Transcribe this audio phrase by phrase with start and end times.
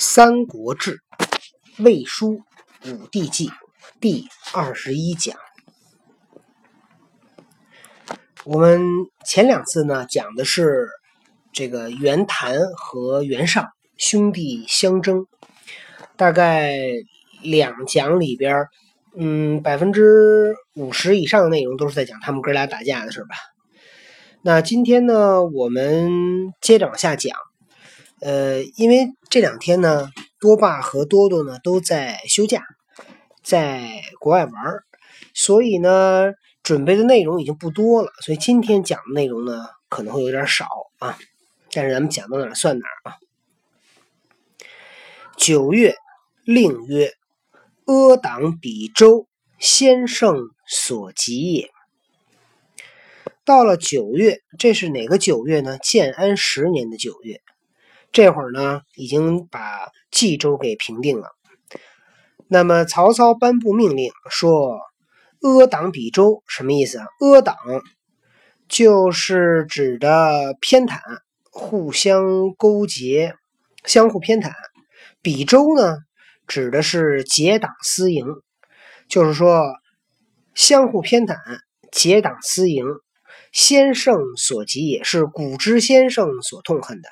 [0.00, 1.00] 三国志·
[1.84, 2.40] 魏书·
[2.94, 3.50] 武帝纪
[4.00, 5.36] 第二十一讲。
[8.44, 8.80] 我们
[9.26, 10.88] 前两次呢讲的是
[11.52, 13.66] 这个袁谭和袁尚
[13.96, 15.26] 兄弟相争，
[16.16, 16.76] 大概
[17.42, 18.66] 两讲里边，
[19.16, 23.34] 嗯，百分之五十以上的内容都是在讲他们哥俩打架的事吧。
[24.42, 27.36] 那今天呢，我们接着往下讲。
[28.20, 32.62] 呃，因为这两天呢，多爸和多多呢都在休假，
[33.42, 34.54] 在国外玩
[35.34, 38.10] 所以呢，准备的内容已经不多了。
[38.22, 40.66] 所以今天讲的内容呢，可能会有点少
[40.98, 41.16] 啊。
[41.72, 43.16] 但是咱们讲到哪儿算哪儿啊。
[45.36, 45.94] 九月，
[46.44, 47.12] 令曰
[47.86, 49.28] ：“阿党比周，
[49.58, 51.70] 先圣所及也。”
[53.46, 55.78] 到了九月，这是哪个九月呢？
[55.78, 57.40] 建安十年的九月。
[58.10, 61.28] 这会儿呢，已经把冀州给平定了。
[62.48, 64.80] 那么曹操颁布命令说
[65.42, 67.06] ：“阿党比周，什么意思啊？
[67.20, 67.56] 阿党
[68.66, 70.98] 就是指的偏袒，
[71.50, 73.34] 互相勾结，
[73.84, 74.52] 相互偏袒。
[75.20, 75.98] 比周呢，
[76.46, 78.26] 指的是结党私营，
[79.08, 79.74] 就是说
[80.54, 81.36] 相互偏袒，
[81.92, 82.86] 结党私营。
[83.52, 87.08] 先圣所及，也是古之先圣所痛恨的。”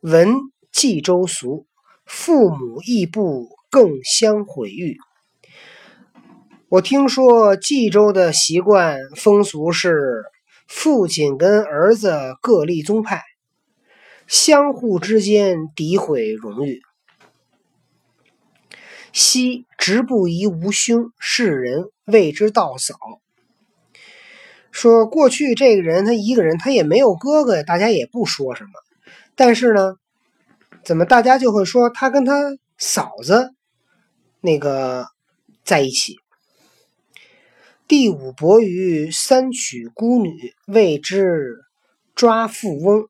[0.00, 0.36] 闻
[0.70, 1.66] 冀州俗，
[2.06, 4.96] 父母亦不更相毁誉。
[6.68, 10.22] 我听说冀州的习惯风俗是，
[10.68, 13.24] 父亲跟儿子各立宗派，
[14.28, 16.80] 相互之间诋毁荣誉。
[19.12, 22.94] 昔直不疑无兄，世人谓之道嫂。
[24.70, 28.70] 说过去这个人他一个人，他也没有哥哥，大家也不说什么。
[29.38, 29.94] 但是呢，
[30.82, 32.34] 怎么大家就会说他跟他
[32.76, 33.52] 嫂子
[34.40, 35.06] 那个
[35.64, 36.16] 在一起？
[37.86, 41.58] 第五伯鱼三娶孤女，谓之
[42.16, 43.06] 抓富翁。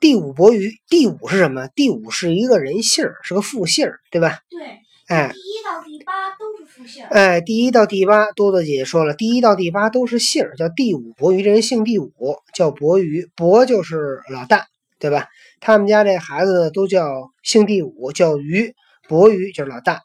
[0.00, 1.68] 第五伯鱼，第五是什么？
[1.68, 4.38] 第五是一个人姓是个复姓对吧？
[4.48, 4.78] 对。
[5.08, 11.42] 哎，第一到第八都是复姓哎，第一到第八，多多姐姐说了，第一到第八都是姓叫第五伯鱼。
[11.42, 12.10] 这人姓第五，
[12.54, 14.66] 叫伯鱼，伯就是老大。
[15.04, 15.28] 对吧？
[15.60, 18.74] 他们家这孩子呢，都叫姓第五，叫鱼
[19.06, 20.00] 伯鱼，就是老大。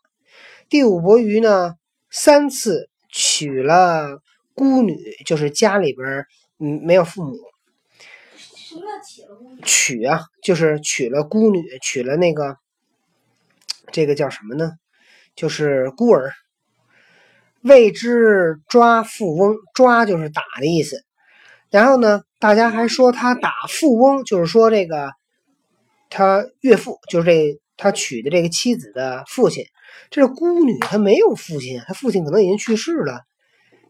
[0.68, 1.76] 第五伯鱼呢，
[2.10, 4.20] 三次娶了
[4.54, 6.26] 孤女，就是家里边
[6.60, 7.38] 嗯没有父母。
[8.46, 9.62] 什么叫娶了孤女？
[9.64, 12.58] 娶啊，就是娶了孤女，娶了那个
[13.94, 14.74] 这个叫什么呢？
[15.34, 16.34] 就是孤儿。
[17.62, 21.06] 谓之抓富翁，抓就是打的意思。
[21.70, 22.24] 然后呢？
[22.40, 25.12] 大家还说他打富翁，就是说这个
[26.10, 29.66] 他岳父，就是这他娶的这个妻子的父亲，
[30.10, 33.24] 这是孤女，他没有父亲，他父亲可能已经去世了，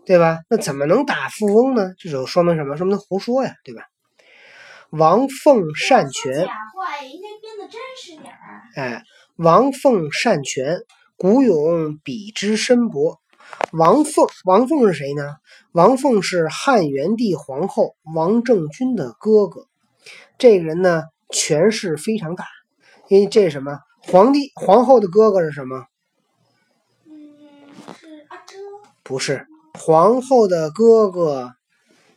[0.03, 0.39] 对吧？
[0.49, 1.93] 那怎么能打富翁呢？
[1.99, 2.75] 这就说明什么？
[2.75, 3.83] 说明他胡说呀，对吧？
[4.89, 8.63] 王凤善权，假话应该编的真实点儿。
[8.75, 9.03] 哎，
[9.35, 10.79] 王凤善权，
[11.17, 13.19] 古勇比之深薄。
[13.71, 15.35] 王凤，王凤是谁呢？
[15.71, 19.67] 王凤是汉元帝皇后王政君的哥哥。
[20.37, 22.45] 这个人呢，权势非常大，
[23.09, 23.79] 因为这是什么？
[24.01, 25.85] 皇帝、皇后的哥哥是什么？
[27.05, 27.13] 嗯，
[27.99, 28.55] 是阿遮。
[29.03, 31.53] 不是，皇后的哥哥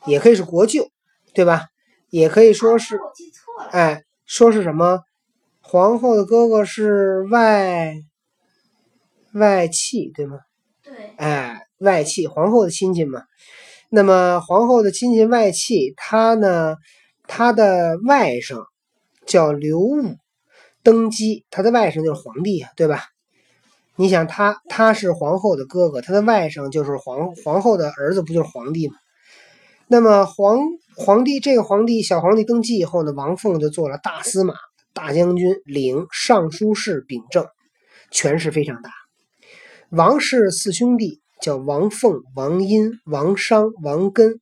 [0.06, 0.88] 也可以是国舅，
[1.34, 1.66] 对吧？
[2.08, 2.98] 也可以说是。
[3.70, 5.00] 哎，说是什么？
[5.60, 7.94] 皇后的哥哥是外
[9.34, 10.38] 外戚，对吗？
[11.82, 13.22] 外戚皇后的亲戚嘛，
[13.90, 16.76] 那么皇后的亲戚外戚，他呢，
[17.26, 18.64] 他的外甥
[19.26, 20.16] 叫刘武，
[20.82, 23.04] 登基，他的外甥就是皇帝呀，对吧？
[23.96, 28.94] 你想他他是皇后的哥哥，他的外甥就是皇皇后的儿子，不就是皇帝吗？
[29.86, 30.60] 那么皇
[30.96, 34.54] 皇帝这个皇帝小皇帝登基以后呢，王凤就做了大司马、
[34.94, 37.46] 大将军，领尚书事秉政，
[38.10, 38.90] 权势非常大。
[39.90, 44.40] 王氏四兄弟叫王凤、王殷、王商、王根，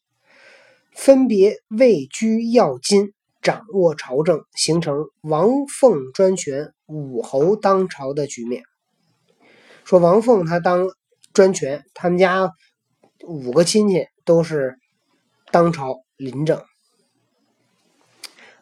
[0.93, 8.63] 分别位居要津，掌握朝政，形成王凤专权、武侯当朝的局面。
[9.85, 10.89] 说王凤他当
[11.33, 12.53] 专权，他们家
[13.27, 14.77] 五个亲戚都是
[15.51, 16.63] 当朝临政，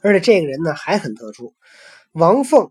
[0.00, 1.55] 而且这个人呢还很特殊，
[2.12, 2.70] 王凤。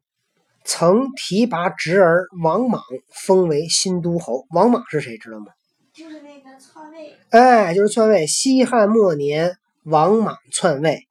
[0.68, 4.46] 曾提拔侄儿王莽封为新都侯。
[4.50, 5.18] 王莽是谁？
[5.18, 5.46] 知道吗？
[5.94, 7.18] 就是那个篡位。
[7.30, 8.28] 哎，就是篡位。
[8.28, 9.56] 西汉末年，
[9.86, 11.08] 王莽篡位。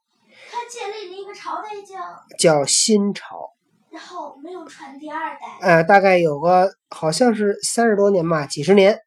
[0.53, 3.55] 他建立了一个朝代叫叫新朝。
[3.91, 5.41] 然后没有传第二代。
[5.63, 9.01] 呃，大概有个好像是三十多年吧，几十年，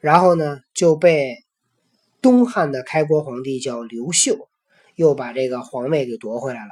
[0.00, 1.36] 然后呢就被
[2.22, 4.48] 东汉的开国皇帝叫刘秀，
[4.94, 6.70] 又把这个皇位给夺回来了。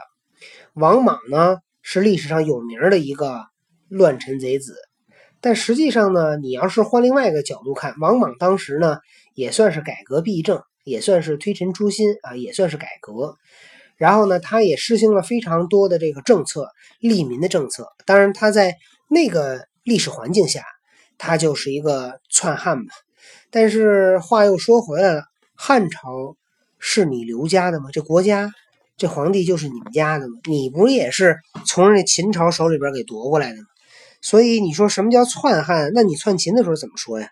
[0.73, 3.47] 王莽呢是历史上有名的一个
[3.89, 4.77] 乱臣贼子，
[5.41, 8.99] 但实际上呢，你要是换另外一个角度看，王莽当时呢
[9.35, 13.37] 也算是改革弊政，也算是推陈出新啊，也算是改革。
[13.97, 16.69] 然后呢，他也实行了非常多的这个政策，
[17.01, 17.89] 利民的政策。
[18.07, 18.77] 当然，他在
[19.11, 20.65] 那个历史环境下，
[21.19, 22.85] 他就是一个篡汉嘛。
[23.51, 25.25] 但是话又说回来了，
[25.55, 26.37] 汉朝
[26.79, 27.91] 是你刘家的吗？
[27.93, 28.51] 这国家，
[29.01, 30.35] 这皇帝就是你们家的吗？
[30.45, 33.65] 你不也是从人家秦朝手里边给夺过来的吗？
[34.21, 35.91] 所以你说什么叫篡汉？
[35.95, 37.31] 那你篡秦的时候怎么说呀？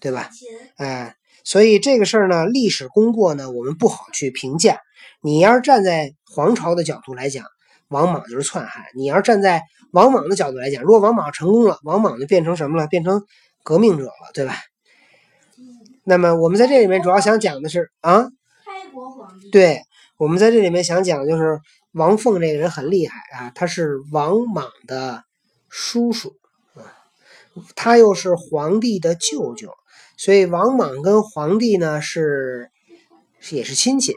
[0.00, 0.30] 对吧？
[0.32, 1.14] 秦哎，
[1.44, 4.78] 所以这个事儿呢，历史功过呢，我们不好去评价。
[5.20, 7.44] 你要是站在皇朝的角度来讲，
[7.88, 9.60] 王莽就是篡汉；你要是站在
[9.90, 12.86] 王莽的角度来讲，如果王莽成功了，王莽就变成什么了？
[12.86, 13.22] 变成
[13.62, 14.54] 革命者了，对吧？
[16.04, 18.30] 那么我们在这里面主要想讲的是啊，
[18.64, 19.50] 开国皇帝。
[19.50, 19.82] 对，
[20.18, 21.60] 我们在这里面想讲就是
[21.92, 25.24] 王凤这个人很厉害啊，他是王莽的
[25.68, 26.34] 叔叔
[26.74, 26.96] 啊，
[27.74, 29.72] 他又是皇帝的舅舅，
[30.16, 32.70] 所以王莽跟皇帝呢是
[33.50, 34.14] 也是亲戚。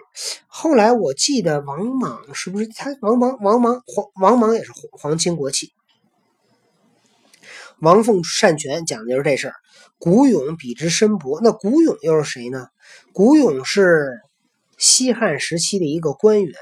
[0.47, 5.73] 后来我记得王莽是不是他王莽王莽皇王莽也是皇亲国戚。
[7.79, 9.55] 王凤擅权讲的就是这事儿。
[9.97, 12.67] 古勇比之申伯，那古勇又是谁呢？
[13.13, 14.21] 古勇是
[14.79, 16.55] 西汉时期的一个官员。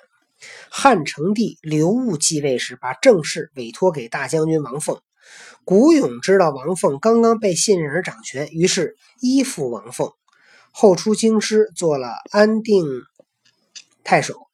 [0.69, 5.00] 汉成帝刘戊继位时，把政事委托给大将军王凤。
[5.64, 10.12] 古勇知道王凤刚刚被信任而掌权，于是依附王凤，
[10.72, 12.86] 后出京师，做了安定
[14.04, 14.48] 太守。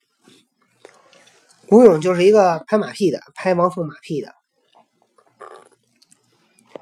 [1.68, 4.33] 古勇就是一个拍马屁的，拍王凤马屁的。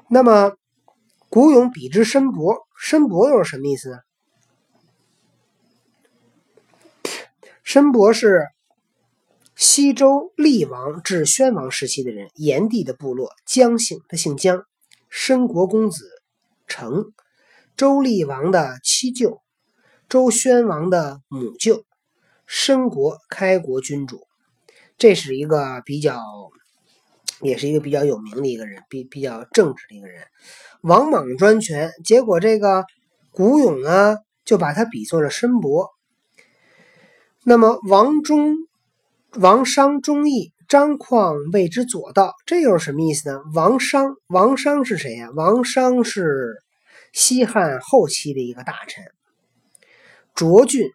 [0.08, 0.56] 那么，
[1.28, 3.98] 古勇比之申伯，申伯又是什么意思呢？
[7.62, 8.48] 申伯是
[9.54, 14.64] 西周厉王至宣王时期的人，炎帝的部落，姜姓，他姓姜。
[15.08, 16.08] 申国公子
[16.66, 17.12] 成，
[17.76, 19.40] 周厉王的七舅，
[20.08, 21.84] 周宣王的母舅，
[22.46, 24.26] 申国开国君主。
[24.98, 26.20] 这是一个比较，
[27.42, 30.24] 也是一个比较有名的一个人，比比较正直的一个人。
[30.80, 32.84] 王莽专权，结果这个
[33.30, 35.90] 古勇呢，就把他比作了申伯。
[37.44, 38.56] 那么王忠、
[39.32, 43.40] 王商忠义，张况谓之左道，这又是什么意思呢？
[43.52, 45.28] 王商，王商是谁呀？
[45.34, 46.54] 王商是
[47.12, 49.04] 西汉后期的一个大臣，
[50.36, 50.88] 涿郡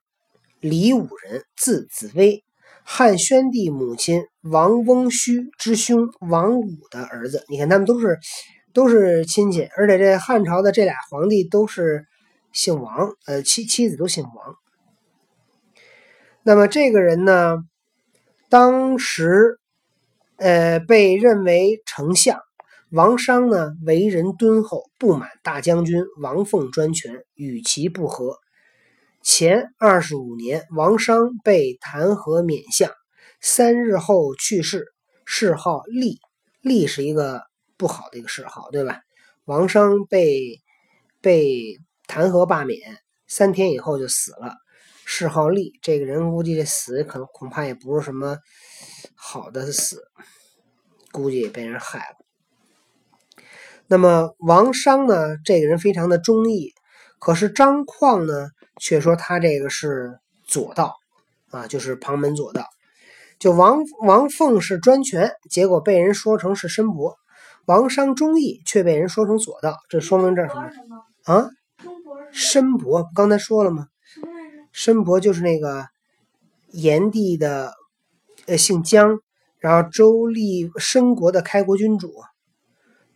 [0.62, 2.46] 李武人，字子威，
[2.84, 7.44] 汉宣帝母亲王翁须之兄王武的儿子。
[7.50, 8.18] 你看他们都是
[8.72, 12.06] 都是亲戚，而且这汉朝的这俩皇帝都是
[12.54, 14.56] 姓王，呃，妻妻子都姓王。
[16.48, 17.58] 那么这个人呢，
[18.48, 19.60] 当时
[20.38, 22.40] 呃被认为丞相。
[22.90, 28.38] 王商呢为人敦厚，不满大将军王凤专权，与其不和。
[29.22, 32.90] 前二十五年，王商被弹劾免相，
[33.42, 34.86] 三日后去世，
[35.26, 36.18] 谥号厉。
[36.62, 37.44] 厉是一个
[37.76, 39.02] 不好的一个谥号，对吧？
[39.44, 40.62] 王商被
[41.20, 41.78] 被
[42.08, 42.80] 弹劾罢免，
[43.28, 44.56] 三天以后就死了。
[45.10, 48.40] 谥号立，这个人估计这死可能恐怕也不是什么
[49.16, 50.04] 好的死，
[51.14, 53.44] 估计也被人害了。
[53.88, 56.74] 那么王商呢，这个人非常的忠义，
[57.20, 58.50] 可是张况呢，
[58.82, 60.98] 却说他这个是左道
[61.52, 62.66] 啊，就是旁门左道。
[63.40, 67.16] 就王王凤是专权，结果被人说成是申伯；
[67.66, 70.70] 王商忠义，却被人说成左道，这说明这什么？
[71.24, 71.50] 啊？
[72.34, 73.88] 申伯刚才说了吗？
[74.78, 75.88] 申伯就是那个
[76.70, 77.74] 炎帝的，
[78.46, 79.18] 呃，姓姜，
[79.58, 82.14] 然后周厉申国的开国君主，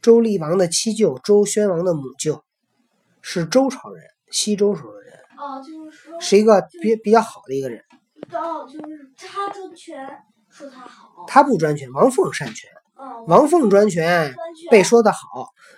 [0.01, 2.43] 周厉王的七舅，周宣王的母舅，
[3.21, 7.79] 是周朝人，西周时候的人，哦，就是说，是一个比比较好的一个人。
[8.31, 10.09] 哦，就是他专权，
[10.49, 11.25] 说他好。
[11.27, 15.19] 他不专权，王凤擅权，哦，王凤专权专权被说的好，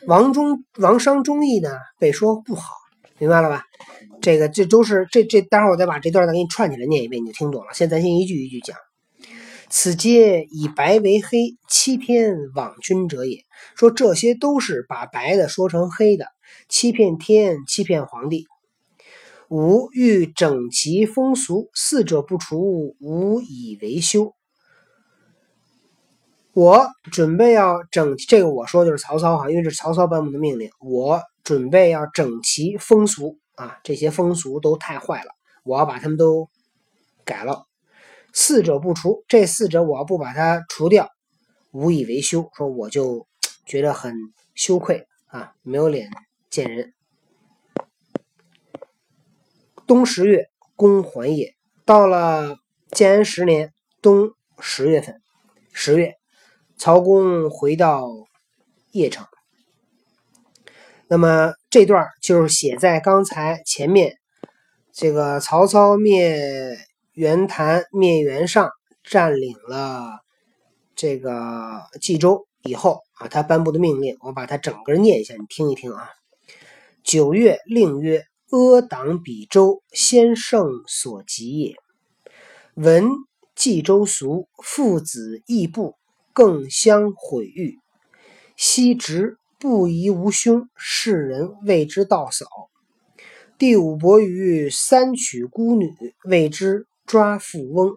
[0.07, 2.73] 王忠王商忠义呢被说不好，
[3.17, 3.63] 明白了吧？
[4.21, 7.67] 这个这都是这这，待会儿我再把这段再给你串起来念一遍，你就听懂了。
[7.73, 8.75] 现在咱先一句一句讲。
[9.69, 13.39] 此皆以白为黑，欺天罔君者也。
[13.75, 16.27] 说这些都是把白的说成黑的，
[16.69, 18.45] 欺骗天，欺骗皇帝。
[19.49, 24.33] 吾欲整其风俗，四者不除，无以为修。
[26.53, 30.69] 我准备要整这个，我说就是曹操哈，因为这是曹操颁布的命令。
[30.79, 35.31] 我准备要整齐风俗啊，这些风俗都太坏了，
[35.63, 36.49] 我要把他们都
[37.25, 37.67] 改了。
[38.31, 41.09] 四者不除，这四者我要不把它除掉，
[41.71, 42.49] 无以为羞。
[42.55, 43.27] 说我就
[43.65, 44.15] 觉得很
[44.55, 46.09] 羞愧啊，没有脸
[46.49, 46.93] 见人。
[49.85, 51.55] 冬十月，公还也。
[51.85, 52.57] 到了
[52.89, 55.21] 建安十年冬十月份，
[55.73, 56.15] 十月。
[56.75, 58.07] 曹公回到
[58.91, 59.27] 邺城，
[61.13, 64.17] 那么这段就是写在刚才前面。
[64.91, 66.75] 这个曹操灭
[67.11, 68.71] 袁谭、灭袁尚，
[69.03, 70.21] 占领了
[70.95, 76.09] 这个冀州以后啊，他颁布的命令，我把它整个念一下，你听一听啊。
[77.03, 81.75] 九月，令曰：“阿党比周，先圣所及也。
[82.73, 83.07] 闻
[83.53, 85.93] 冀州俗，父子义部。”
[86.33, 87.77] 更相毁誉，
[88.57, 92.45] 昔直不疑无凶，世人谓之道嫂。
[93.57, 95.89] 第五伯于三娶孤女，
[96.25, 97.95] 谓之抓富翁。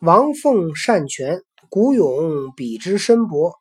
[0.00, 3.54] 王凤善权，古勇比之深薄。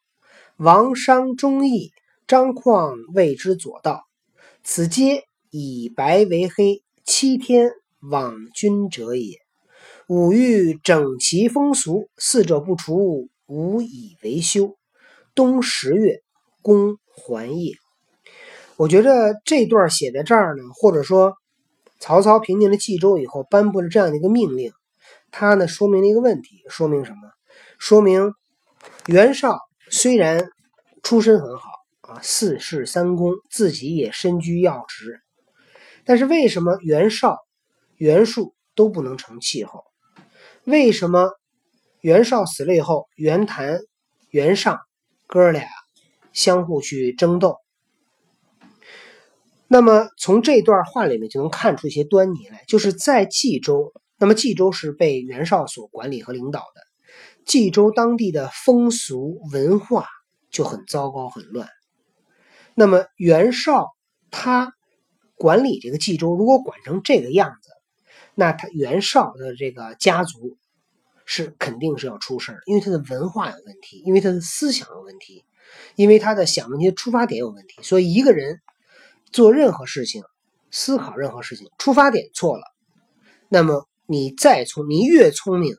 [0.58, 1.92] 王商忠义，
[2.26, 4.08] 张况谓之左道。
[4.64, 9.38] 此皆以白为黑，欺天罔君者也。
[10.08, 13.30] 吾欲整其风俗，四者不除。
[13.46, 14.76] 无以为休。
[15.36, 16.24] 冬十月，
[16.62, 17.74] 公还也。
[18.76, 21.36] 我觉得这段写在这儿呢，或者说
[22.00, 24.72] 曹操平定了冀州以后，颁布了这样的一个命令，
[25.32, 27.32] 他呢说明了一个问题，说明什么？
[27.80, 28.34] 说明
[29.08, 29.60] 袁绍
[29.90, 30.50] 虽然
[31.04, 31.70] 出身很好
[32.02, 35.20] 啊，四世三公，自己也身居要职，
[36.06, 37.38] 但是为什么袁绍、
[37.96, 39.84] 袁术都不能成气候？
[40.64, 41.32] 为什么？
[42.02, 43.80] 袁绍死了以后，袁谭、
[44.30, 44.80] 袁尚
[45.26, 45.68] 哥俩
[46.38, 47.58] 相互去争斗。
[49.68, 56.82] 那么从这段话里面就能看出一些端倪来，就是在冀州，那么冀州是被袁绍所管理和领导的，
[57.44, 60.06] 冀州当地的风俗文化
[60.52, 61.68] 就很糟糕、很乱。
[62.76, 63.96] 那么袁绍
[64.30, 64.74] 他
[65.36, 67.72] 管理这个冀州，如果管成这个样子，
[68.36, 70.56] 那他袁绍的这个家族。
[71.30, 75.44] 是肯定是要出事儿，因为他的文化有问题，因为他的思想有问题，
[75.96, 77.82] 因为他的想问题的出发点有问题。
[77.82, 78.62] 所以一个人
[79.32, 80.24] 做任何事情、
[80.72, 82.64] 思考任何事情，出发点错了，
[83.50, 85.76] 那么你再聪，你越聪明，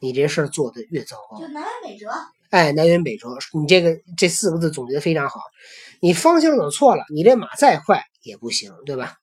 [0.00, 1.40] 你这事儿做的越糟糕。
[1.40, 2.08] 就南辕北辙。
[2.50, 5.40] 哎，南辕北辙，你这个这四个字总结的非常好。
[6.00, 9.14] 你方向走错了，你这马再快也不行，对吧？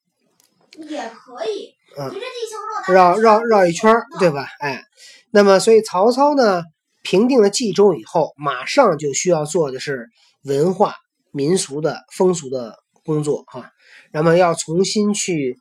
[0.77, 1.75] 也可以。
[2.87, 4.47] 绕绕绕一圈，对吧？
[4.59, 4.83] 哎。
[5.29, 6.63] 那么，所以曹操呢，
[7.01, 10.09] 平定了冀州以后，马上就需要做的是
[10.43, 10.95] 文化
[11.31, 13.71] 民俗的风俗的工作哈。
[14.11, 15.57] 那么要重新去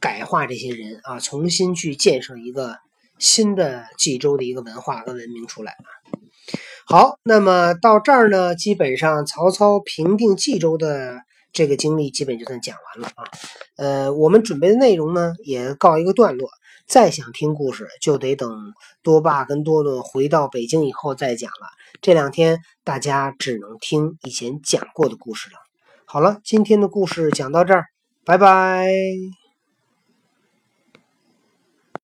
[0.00, 2.76] 改化这些人啊，重新去建设一个
[3.18, 5.74] 新的冀州的一个文化和文明出来。
[6.86, 11.22] 好，那么到这儿呢，基本上曹操平定冀州的
[11.52, 13.24] 这个经历基本就算讲完了啊。
[13.76, 16.50] 呃，我们准备的内容呢，也告一个段落。
[16.86, 21.68] 再想听故事，就得等多爸跟多多回到北京以后再讲了。
[22.00, 25.56] 这两天大家只能听以前讲过的故事了。
[26.04, 27.86] 好了，今天的故事讲到这儿，
[28.24, 28.92] 拜拜。